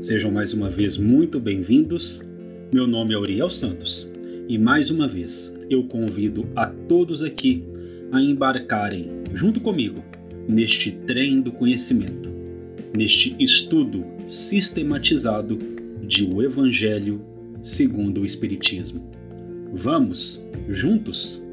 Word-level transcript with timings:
Sejam 0.00 0.30
mais 0.30 0.54
uma 0.54 0.70
vez 0.70 0.96
muito 0.96 1.40
bem-vindos. 1.40 2.22
Meu 2.72 2.86
nome 2.86 3.14
é 3.14 3.18
Uriel 3.18 3.50
Santos 3.50 4.12
e 4.48 4.56
mais 4.56 4.90
uma 4.90 5.08
vez 5.08 5.56
eu 5.68 5.82
convido 5.88 6.48
a 6.54 6.66
todos 6.66 7.20
aqui 7.20 7.62
a 8.12 8.22
embarcarem 8.22 9.10
junto 9.34 9.60
comigo 9.60 10.04
neste 10.48 10.92
trem 10.92 11.40
do 11.40 11.50
conhecimento, 11.50 12.30
neste 12.96 13.34
estudo 13.40 14.04
sistematizado 14.24 15.58
de 16.06 16.24
o 16.24 16.42
Evangelho 16.42 17.20
segundo 17.60 18.20
o 18.20 18.24
Espiritismo. 18.24 19.10
Vamos 19.72 20.46
juntos? 20.68 21.44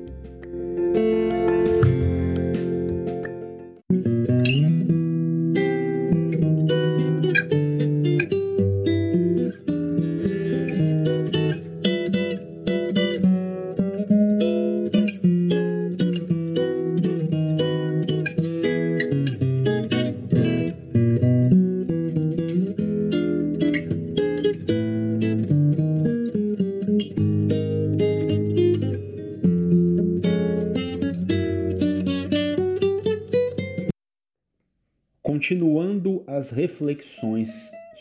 Continuando 35.36 36.24
as 36.28 36.50
reflexões 36.50 37.50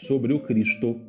sobre 0.07 0.33
o 0.33 0.39
Cristo, 0.39 1.01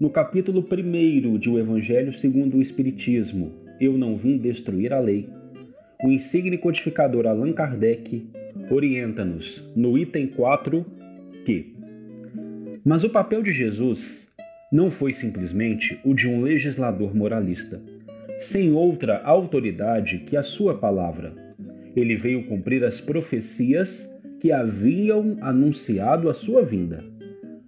no 0.00 0.08
capítulo 0.08 0.64
1 0.64 1.36
de 1.36 1.50
O 1.50 1.58
Evangelho 1.58 2.14
segundo 2.14 2.56
o 2.56 2.62
Espiritismo, 2.62 3.52
Eu 3.78 3.92
não 3.92 4.16
vim 4.16 4.38
destruir 4.38 4.94
a 4.94 4.98
lei, 4.98 5.28
o 6.02 6.08
insigne 6.08 6.56
codificador 6.56 7.26
Allan 7.26 7.52
Kardec 7.52 8.26
orienta-nos 8.70 9.62
no 9.76 9.98
item 9.98 10.28
4 10.28 10.86
que 11.44 11.74
Mas 12.82 13.04
o 13.04 13.10
papel 13.10 13.42
de 13.42 13.52
Jesus 13.52 14.26
não 14.72 14.90
foi 14.90 15.12
simplesmente 15.12 16.00
o 16.02 16.14
de 16.14 16.26
um 16.26 16.40
legislador 16.40 17.14
moralista, 17.14 17.78
sem 18.40 18.72
outra 18.72 19.20
autoridade 19.22 20.20
que 20.20 20.34
a 20.34 20.42
sua 20.42 20.78
palavra. 20.78 21.34
Ele 21.94 22.16
veio 22.16 22.42
cumprir 22.44 22.82
as 22.84 23.02
profecias 23.02 24.08
que 24.40 24.52
haviam 24.52 25.36
anunciado 25.40 26.30
a 26.30 26.34
sua 26.34 26.62
vinda. 26.62 26.98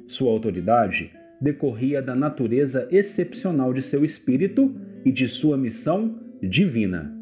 Sua 0.06 0.30
autoridade 0.30 1.10
decorria 1.40 2.02
da 2.02 2.14
natureza 2.14 2.86
excepcional 2.90 3.72
de 3.72 3.82
seu 3.82 4.04
espírito 4.04 4.74
e 5.04 5.10
de 5.10 5.26
sua 5.26 5.56
missão 5.56 6.18
divina. 6.42 7.12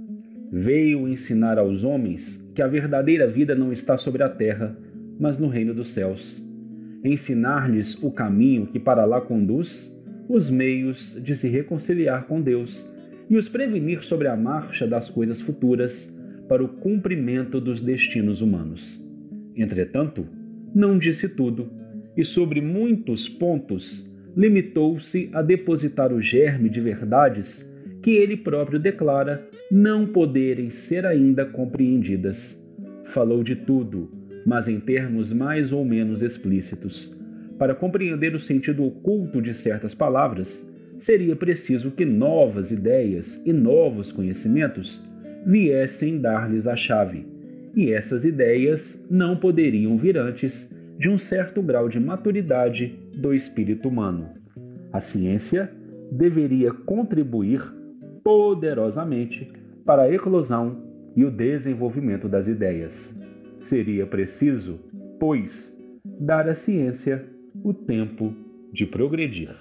Veio 0.51 1.07
ensinar 1.09 1.59
aos 1.59 1.85
homens 1.85 2.43
que 2.55 2.63
a 2.63 2.67
verdadeira 2.67 3.27
vida 3.27 3.55
não 3.55 3.73
está 3.73 3.97
sobre 3.97 4.23
a 4.23 4.29
terra, 4.29 4.77
mas 5.19 5.39
no 5.39 5.49
reino 5.49 5.75
dos 5.75 5.91
céus. 5.91 6.43
Ensinar-lhes 7.05 8.03
o 8.03 8.11
caminho 8.11 8.67
que 8.67 8.81
para 8.81 9.05
lá 9.05 9.21
conduz, 9.21 9.95
os 10.29 10.51
meios 10.51 11.17
de 11.23 11.37
se 11.37 11.49
reconciliar 11.49 12.27
com 12.27 12.41
Deus 12.41 12.85
e 13.31 13.37
os 13.37 13.49
prevenir 13.49 14.03
sobre 14.03 14.29
a 14.29 14.37
marcha 14.37 14.87
das 14.87 15.09
coisas 15.09 15.41
futuras 15.41 16.15
para 16.49 16.65
o 16.65 16.69
cumprimento 16.69 17.61
dos 17.61 17.81
destinos 17.81 18.41
humanos. 18.41 19.08
Entretanto, 19.59 20.25
não 20.73 20.97
disse 20.97 21.29
tudo, 21.29 21.69
e 22.17 22.25
sobre 22.25 22.61
muitos 22.61 23.29
pontos 23.29 24.09
limitou-se 24.37 25.29
a 25.33 25.43
depositar 25.43 26.13
o 26.13 26.23
germe 26.23 26.69
de 26.69 26.81
verdades 26.81 27.67
que 28.01 28.13
ele 28.13 28.37
próprio 28.37 28.79
declara 28.79 29.49
não 29.69 30.07
poderem 30.07 30.71
ser 30.71 31.05
ainda 31.05 31.45
compreendidas. 31.45 32.57
Falou 33.07 33.43
de 33.43 33.57
tudo, 33.57 34.09
mas 34.47 34.69
em 34.69 34.79
termos 34.79 35.33
mais 35.33 35.73
ou 35.73 35.85
menos 35.85 36.23
explícitos. 36.23 37.13
Para 37.59 37.75
compreender 37.75 38.37
o 38.37 38.41
sentido 38.41 38.85
oculto 38.85 39.43
de 39.43 39.53
certas 39.53 39.93
palavras, 39.93 40.65
seria 41.01 41.35
preciso 41.35 41.91
que 41.91 42.05
novas 42.05 42.71
ideias 42.71 43.43
e 43.45 43.53
novos 43.53 44.13
conhecimentos 44.13 45.03
viessem 45.45 46.21
dar-lhes 46.21 46.69
a 46.69 46.77
chave 46.77 47.38
e 47.79 47.93
essas 47.93 48.25
ideias 48.25 48.99
não 49.09 49.37
poderiam 49.37 49.97
vir 49.97 50.19
antes 50.19 50.69
de 50.99 51.09
um 51.09 51.17
certo 51.17 51.63
grau 51.63 51.89
de 51.89 52.01
maturidade 52.01 52.99
do 53.17 53.33
espírito 53.33 53.89
humano. 53.89 54.31
A 54.93 54.99
ciência 54.99 55.71
deveria 56.11 56.73
contribuir 56.73 57.63
poderosamente 58.25 59.49
para 59.87 60.03
a 60.03 60.13
eclosão 60.13 60.83
e 61.15 61.25
o 61.25 61.31
desenvolvimento 61.31 62.29
das 62.29 62.49
ideias. 62.49 63.17
Seria 63.61 64.05
preciso, 64.05 64.81
pois, 65.21 65.73
dar 66.05 66.49
à 66.49 66.55
ciência 66.55 67.25
o 67.63 67.73
tempo 67.73 68.35
de 68.73 68.87
progredir. 68.87 69.55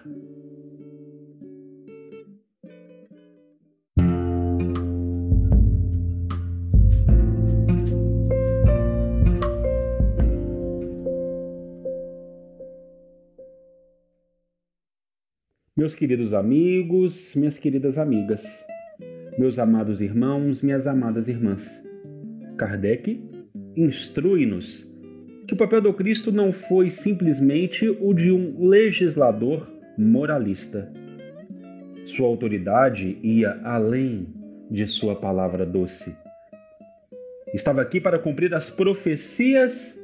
Meus 15.87 15.95
queridos 15.95 16.33
amigos, 16.33 17.33
minhas 17.33 17.57
queridas 17.57 17.97
amigas, 17.97 18.43
meus 19.39 19.57
amados 19.57 20.01
irmãos, 20.01 20.61
minhas 20.61 20.85
amadas 20.85 21.29
irmãs, 21.29 21.65
Kardec 22.57 23.23
instrui-nos 23.73 24.85
que 25.47 25.53
o 25.53 25.57
papel 25.57 25.79
do 25.79 25.93
Cristo 25.93 26.29
não 26.29 26.51
foi 26.51 26.89
simplesmente 26.89 27.87
o 27.87 28.13
de 28.13 28.33
um 28.33 28.67
legislador 28.67 29.65
moralista. 29.97 30.91
Sua 32.05 32.27
autoridade 32.27 33.17
ia 33.23 33.57
além 33.63 34.27
de 34.69 34.85
sua 34.87 35.15
palavra 35.15 35.65
doce. 35.65 36.13
Estava 37.53 37.81
aqui 37.81 38.01
para 38.01 38.19
cumprir 38.19 38.53
as 38.53 38.69
profecias 38.69 39.97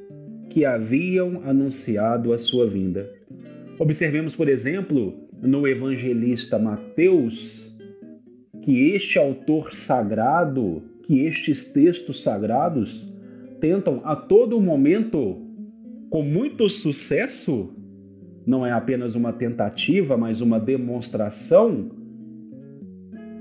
que 0.49 0.63
haviam 0.63 1.41
anunciado 1.43 2.31
a 2.31 2.37
sua 2.37 2.69
vinda. 2.69 3.05
Observemos, 3.77 4.33
por 4.33 4.47
exemplo, 4.47 5.22
no 5.43 5.67
evangelista 5.67 6.57
Mateus 6.57 7.61
que 8.61 8.91
este 8.91 9.19
autor 9.19 9.73
sagrado, 9.73 10.81
que 11.05 11.19
estes 11.19 11.65
textos 11.65 12.23
sagrados 12.23 13.05
tentam 13.59 14.01
a 14.05 14.15
todo 14.15 14.61
momento, 14.61 15.41
com 16.09 16.23
muito 16.23 16.69
sucesso, 16.69 17.69
não 18.45 18.65
é 18.65 18.71
apenas 18.71 19.15
uma 19.15 19.33
tentativa, 19.33 20.15
mas 20.15 20.39
uma 20.39 20.59
demonstração, 20.59 21.91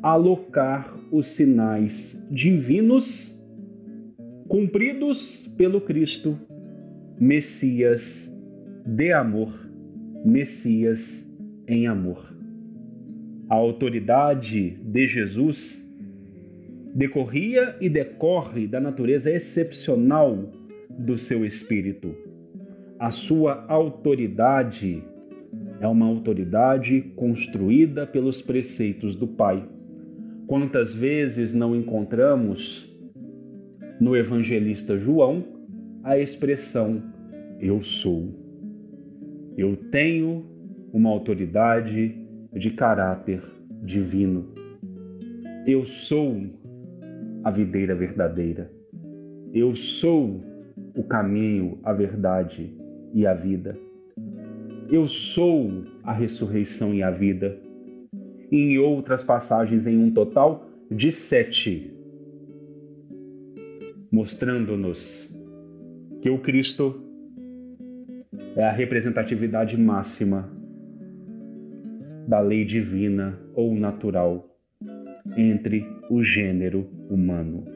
alocar 0.02 0.93
os 1.12 1.28
sinais 1.28 2.20
divinos 2.28 3.32
cumpridos 4.48 5.46
pelo 5.56 5.81
Cristo, 5.81 6.37
Messias 7.19 8.28
de 8.84 9.12
amor, 9.12 9.52
Messias 10.25 11.31
em 11.67 11.87
amor. 11.87 12.32
A 13.49 13.55
autoridade 13.55 14.70
de 14.82 15.06
Jesus 15.06 15.82
decorria 16.94 17.76
e 17.81 17.88
decorre 17.88 18.67
da 18.67 18.81
natureza 18.81 19.31
excepcional 19.31 20.50
do 20.91 21.19
seu 21.19 21.44
espírito. 21.44 22.14
A 22.99 23.11
sua 23.11 23.64
autoridade 23.69 25.03
é 25.81 25.87
uma 25.88 26.06
autoridade 26.06 27.00
construída 27.17 28.06
pelos 28.06 28.41
preceitos 28.41 29.17
do 29.17 29.26
Pai. 29.26 29.67
Quantas 30.47 30.94
vezes 30.94 31.53
não 31.53 31.75
encontramos 31.75 32.88
no 34.00 34.17
evangelista 34.17 34.99
João 34.99 35.44
a 36.05 36.19
expressão 36.19 37.03
eu 37.61 37.82
sou. 37.82 38.29
Eu 39.56 39.76
tenho 39.76 40.44
uma 40.93 41.09
autoridade 41.09 42.15
de 42.53 42.71
caráter 42.73 43.43
divino. 43.83 44.53
Eu 45.67 45.87
sou 45.87 46.37
a 47.43 47.50
videira 47.50 47.94
verdadeira. 47.94 48.71
Eu 49.55 49.75
sou 49.75 50.43
o 50.94 51.03
caminho, 51.03 51.79
a 51.83 51.93
verdade 51.93 52.77
e 53.15 53.27
a 53.27 53.33
vida. 53.33 53.77
Eu 54.91 55.09
sou 55.09 55.69
a 56.03 56.12
ressurreição 56.12 56.93
e 56.93 57.03
a 57.03 57.11
vida. 57.11 57.59
E 58.50 58.56
em 58.56 58.79
outras 58.79 59.25
passagens, 59.25 59.87
em 59.87 59.99
um 59.99 60.11
total 60.11 60.69
de 60.91 61.11
sete, 61.11 61.91
mostrando-nos 64.11 65.31
que 66.21 66.29
o 66.29 66.39
Cristo 66.39 67.00
é 68.55 68.65
a 68.65 68.73
representatividade 68.73 69.77
máxima 69.79 70.62
da 72.32 72.40
lei 72.40 72.64
divina 72.64 73.38
ou 73.55 73.75
natural 73.75 74.58
entre 75.37 75.84
o 76.08 76.25
gênero 76.25 76.88
humano, 77.11 77.67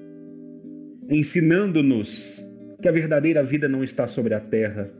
ensinando-nos 1.10 2.42
que 2.80 2.88
a 2.88 2.90
verdadeira 2.90 3.44
vida 3.44 3.68
não 3.68 3.84
está 3.84 4.06
sobre 4.06 4.32
a 4.32 4.40
terra, 4.40 4.90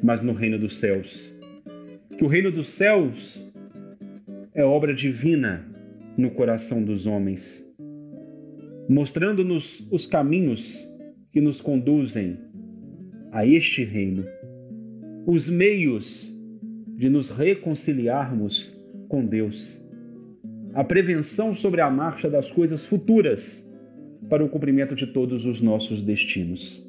mas 0.00 0.22
no 0.22 0.32
reino 0.32 0.60
dos 0.60 0.78
céus. 0.78 1.34
Que 2.16 2.22
o 2.22 2.28
reino 2.28 2.52
dos 2.52 2.68
céus 2.68 3.44
é 4.54 4.62
obra 4.62 4.94
divina 4.94 5.66
no 6.16 6.30
coração 6.30 6.80
dos 6.80 7.04
homens, 7.04 7.66
mostrando-nos 8.88 9.84
os 9.90 10.06
caminhos 10.06 10.88
que 11.32 11.40
nos 11.40 11.60
conduzem 11.60 12.38
a 13.32 13.44
este 13.44 13.82
reino, 13.82 14.22
os 15.26 15.48
meios 15.48 16.32
de 16.96 17.10
nos 17.10 17.28
reconciliarmos 17.28 18.78
com 19.10 19.26
Deus, 19.26 19.76
a 20.72 20.84
prevenção 20.84 21.52
sobre 21.52 21.80
a 21.80 21.90
marcha 21.90 22.30
das 22.30 22.50
coisas 22.50 22.86
futuras 22.86 23.62
para 24.28 24.44
o 24.44 24.48
cumprimento 24.48 24.94
de 24.94 25.08
todos 25.08 25.44
os 25.44 25.60
nossos 25.60 26.00
destinos. 26.00 26.80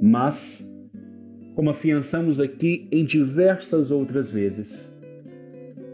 Mas, 0.00 0.64
como 1.56 1.70
afiançamos 1.70 2.38
aqui 2.38 2.86
em 2.92 3.04
diversas 3.04 3.90
outras 3.90 4.30
vezes, 4.30 4.88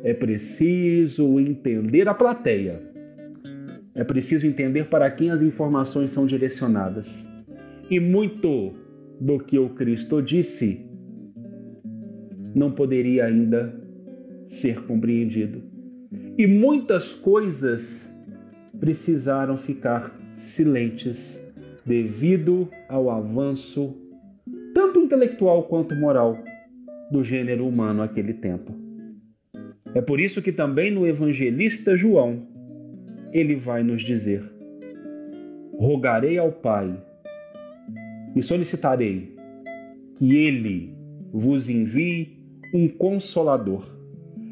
é 0.05 0.12
preciso 0.12 1.41
entender 1.41 2.07
a 2.07 2.15
plateia. 2.15 2.83
É 3.95 4.05
preciso 4.05 4.47
entender 4.47 4.91
para 4.91 5.11
quem 5.11 5.31
as 5.31 5.43
informações 5.43 6.11
são 6.11 6.27
direcionadas. 6.27 7.25
E 7.91 7.99
muito 7.99 8.75
do 9.19 9.39
que 9.39 9.59
o 9.59 9.71
Cristo 9.71 10.21
disse 10.21 10.85
não 12.55 12.71
poderia 12.71 13.27
ainda 13.27 13.80
ser 14.50 14.82
compreendido. 14.82 15.62
E 16.37 16.47
muitas 16.47 17.14
coisas 17.14 18.11
precisaram 18.79 19.56
ficar 19.56 20.14
silentes 20.37 21.38
devido 21.85 22.69
ao 22.88 23.11
avanço, 23.11 23.97
tanto 24.75 25.00
intelectual 25.00 25.64
quanto 25.64 25.94
moral, 25.94 26.38
do 27.11 27.25
gênero 27.25 27.67
humano 27.67 28.00
naquele 28.00 28.35
tempo. 28.35 28.73
É 29.94 30.00
por 30.00 30.20
isso 30.20 30.41
que 30.41 30.52
também 30.52 30.93
no 30.93 31.06
evangelista 31.06 31.97
João, 31.97 32.47
ele 33.32 33.56
vai 33.56 33.82
nos 33.82 34.02
dizer: 34.02 34.43
Rogarei 35.73 36.38
ao 36.38 36.52
Pai 36.52 36.97
e 38.37 38.43
solicitarei 38.43 39.35
que 40.17 40.37
ele 40.37 40.94
vos 41.32 41.69
envie 41.69 42.38
um 42.73 42.87
consolador, 42.87 43.85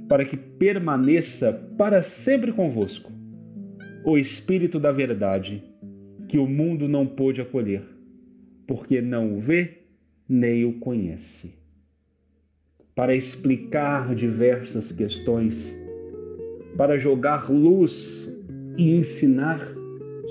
para 0.09 0.25
que 0.25 0.37
permaneça 0.37 1.53
para 1.77 2.03
sempre 2.03 2.53
convosco 2.53 3.13
o 4.05 4.17
Espírito 4.17 4.81
da 4.81 4.91
Verdade, 4.91 5.63
que 6.29 6.39
o 6.39 6.47
mundo 6.47 6.89
não 6.89 7.07
pôde 7.07 7.43
acolher, 7.43 7.83
porque 8.67 9.03
não 9.03 9.37
o 9.37 9.41
vê 9.41 9.83
nem 10.27 10.65
o 10.65 10.75
conhece. 10.79 11.53
Para 12.95 13.15
explicar 13.15 14.15
diversas 14.15 14.91
questões, 14.93 15.79
para 16.77 16.99
jogar 16.99 17.51
luz 17.51 18.35
e 18.79 18.95
ensinar 18.97 19.61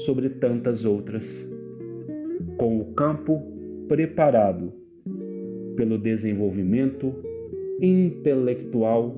sobre 0.06 0.29
tantas 0.29 0.83
outras, 0.83 1.25
com 2.57 2.79
o 2.79 2.94
campo 2.94 3.44
preparado 3.88 4.74
pelo 5.75 5.97
desenvolvimento 5.97 7.13
intelectual 7.79 9.18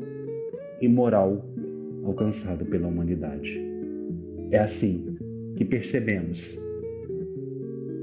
e 0.81 0.87
moral 0.87 1.45
alcançado 2.03 2.65
pela 2.65 2.87
humanidade. 2.87 3.59
É 4.51 4.59
assim 4.59 5.15
que 5.55 5.65
percebemos, 5.65 6.57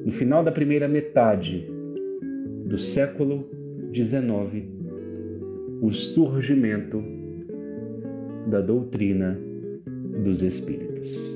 no 0.05 0.13
final 0.13 0.45
da 0.45 0.53
primeira 0.53 0.89
metade 0.89 1.67
do 2.67 2.79
século 2.79 3.49
XIX, 3.93 4.69
o 5.81 5.93
surgimento 5.93 7.03
da 8.49 8.61
doutrina 8.61 9.39
dos 10.23 10.43
Espíritos. 10.43 11.36